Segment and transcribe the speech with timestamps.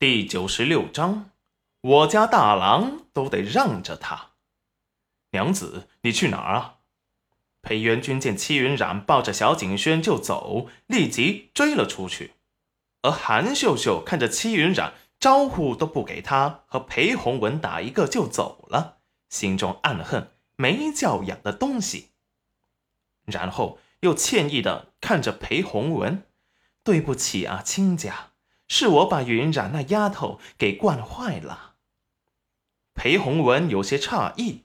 [0.00, 1.32] 第九十六章，
[1.80, 4.30] 我家大郎都得让着他。
[5.32, 6.76] 娘子，你去哪儿啊？
[7.62, 12.34] 裴元君见戚云染抱着小景轩就走，立即追了出去。
[13.02, 22.10] 而韩秀秀看着戚云染，招呼都不给他和裴洪文打一个就走了，心中暗恨没教养的东西。
[23.24, 26.22] 然后又歉意的看着裴洪文
[26.84, 28.27] ：“对不起啊，亲家。”
[28.68, 31.74] 是我把云染那丫头给惯坏了。
[32.94, 34.64] 裴洪文有些诧异，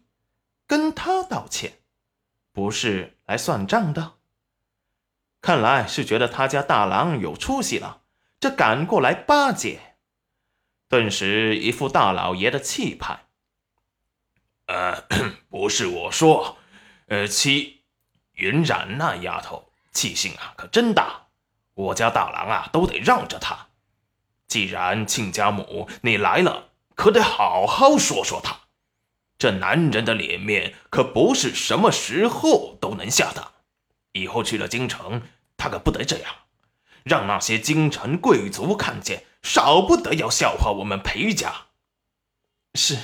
[0.67, 1.79] 跟他道歉，
[2.52, 4.13] 不是来算账的。
[5.41, 8.02] 看来是觉得他家大郎有出息了，
[8.39, 9.95] 这赶过来巴结，
[10.88, 13.26] 顿时一副大老爷的气派。
[14.67, 15.04] 呃，
[15.49, 16.57] 不是我说，
[17.07, 17.84] 呃，七
[18.34, 21.27] 云染那丫头气性啊，可真大，
[21.73, 23.67] 我家大郎啊都得让着她。
[24.53, 28.55] 既然亲家母你来了，可得好好说说他。
[29.40, 33.54] 这男人的脸面可不是什么时候都能下的。
[34.12, 35.24] 以后去了京城，
[35.57, 36.31] 他可不得这样，
[37.01, 41.51] 让那些京城贵族看见，少不得要笑话我们裴家。
[42.76, 42.99] 是，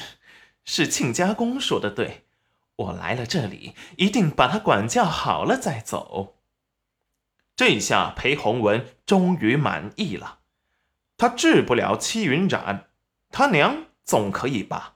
[0.64, 2.26] 是亲家公说的对，
[2.76, 6.36] 我来了这里，一定把他管教好了再走。
[7.56, 10.39] 这下裴洪文终于满意了。
[11.20, 12.88] 他治不了戚云染，
[13.30, 14.96] 他娘总可以吧？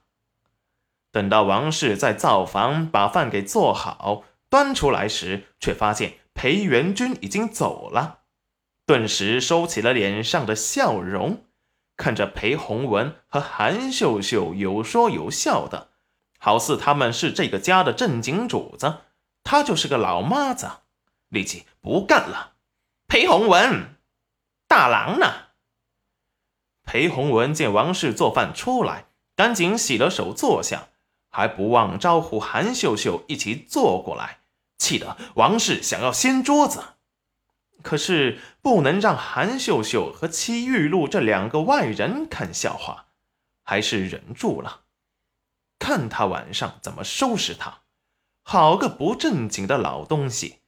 [1.12, 8.20] 等到王氏在灶房把饭给做好，端出来时，却发现裴元君已经走了，
[8.86, 11.44] 顿时收起了脸上的笑容，
[11.96, 15.90] 看着裴洪文和韩秀秀有说有笑的，
[16.38, 19.00] 好似他们是这个家的正经主子，
[19.44, 20.68] 他就是个老妈子，
[21.28, 22.54] 立即不干了。
[23.06, 23.96] 裴洪文，
[24.66, 25.43] 大郎呢？
[26.84, 30.88] 裴洪文见王氏做饭出来，赶紧洗了手坐下，
[31.30, 34.40] 还不忘招呼韩秀秀一起坐过来，
[34.78, 36.84] 气得王氏想要掀桌子，
[37.82, 43.06] 可是不能让韩秀秀和戚玉露这两个外人看笑话，
[43.62, 44.82] 还是忍住了。
[45.78, 47.80] 看他晚上怎么收拾他，
[48.42, 50.60] 好个不正经的老东西，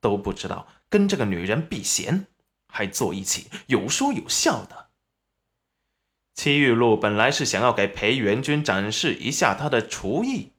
[0.00, 2.26] 都不知道跟这个女人避嫌，
[2.72, 4.85] 还坐一起有说有笑的。
[6.36, 10.52] 戚玉露本来是想要给裴元君展示一下他的厨艺，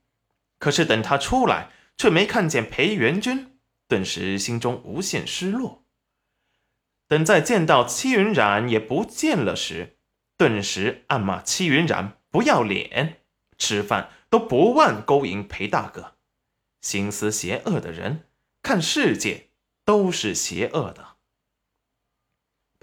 [0.57, 3.57] 可是等他出来，却没看见裴元君，
[3.88, 5.85] 顿时心中无限失落。
[7.07, 9.97] 等再见到戚云染也不见了时，
[10.35, 13.21] 顿时暗骂戚云染不要脸，
[13.57, 16.15] 吃饭都不忘勾引裴大哥，
[16.81, 18.25] 心思邪恶的人，
[18.63, 19.51] 看世界
[19.85, 21.16] 都是邪恶的。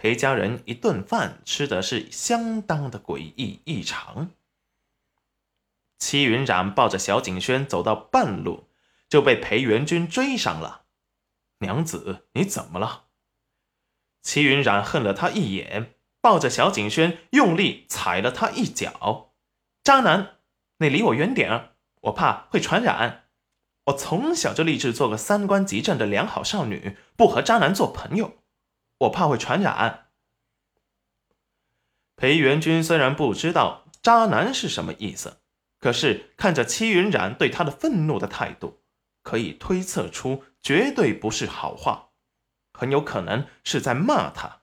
[0.05, 4.33] 裴家人一顿饭吃的是相当的诡异异常。
[5.99, 8.69] 戚云染抱着小景轩走到半路，
[9.09, 10.83] 就被裴元君追上了。
[11.61, 13.05] 娘子，你怎么了？
[14.21, 19.33] 戚云染恨了他一眼，抱着小景轩用力踩了他一脚。
[19.83, 20.37] 渣男，
[20.81, 23.29] 你离我远点儿，我怕会传染。
[23.85, 28.44] 我从小就立志做个三观极正的良好少女，不和渣男做朋友。
[28.99, 30.09] 我怕会传染。
[32.17, 35.39] 裴元君虽然不知道“渣男”是什么意思，
[35.81, 38.83] 可是看着戚云染对他的愤怒的态度，
[39.23, 42.11] 可以推测出绝对不是好话，
[42.73, 44.61] 很有可能是在骂他。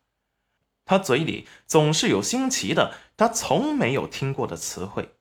[0.85, 5.15] 他嘴里总是有新奇的、他从没有听过的词汇，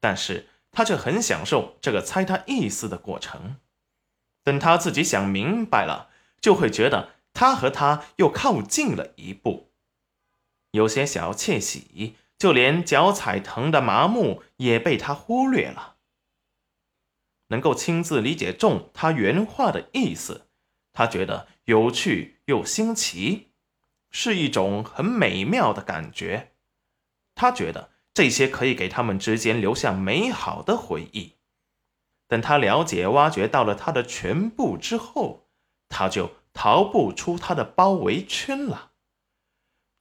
[0.00, 3.58] 但是他却很享受这个猜他意思的过程。
[4.42, 6.08] 等他自己想明白了，
[6.40, 7.17] 就会觉得。
[7.38, 9.70] 他和他又靠近了一步，
[10.72, 15.98] 有些小窃喜，就连脚踩疼的麻木也被他忽略了。
[17.50, 20.48] 能够亲自理解中他原话的意思，
[20.92, 23.52] 他觉得有趣又新奇，
[24.10, 26.54] 是一种很美妙的感觉。
[27.36, 31.34] 他觉得这些可以给他们之间留下美好的回忆。
[32.26, 35.46] 等他了解、挖掘到了他的全部之后，
[35.88, 36.32] 他就。
[36.60, 38.90] 逃不出他的包围圈了。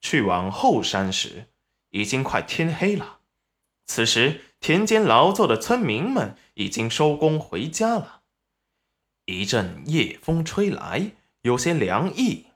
[0.02, 1.52] 去往后山时，
[1.92, 3.20] 已经快天黑了。
[3.86, 8.24] 此时，田间劳作的村民们已经收工回家了。
[9.26, 11.12] 一阵夜风吹来，
[11.42, 12.48] 有些凉意。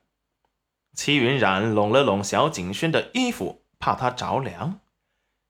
[0.96, 4.80] 齐云染拢了拢小景轩的衣服，怕他着凉，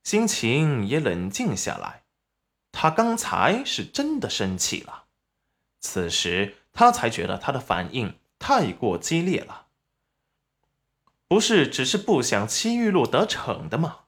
[0.03, 2.03] 心情也冷静下来。
[2.73, 5.05] 他刚才是真的生气了，
[5.79, 8.17] 此时他才觉得他的反应。
[8.41, 9.67] 太过激烈了，
[11.27, 13.99] 不是只是不想戚玉露得逞的吗？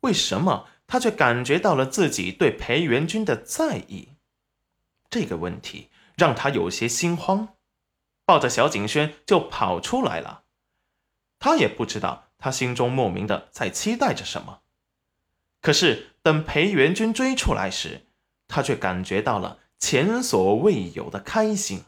[0.00, 4.08] 为什么他却感觉到了自己对裴元君的在意？
[5.08, 7.54] 这个问题让他有些心慌，
[8.24, 10.42] 抱着小景轩就跑出来了。
[11.38, 14.62] 他也不知道他心中莫名的在期待着什么。
[15.62, 18.06] 可是等裴元君追出来时，
[18.48, 21.84] 他却感觉到了前所未有的开心。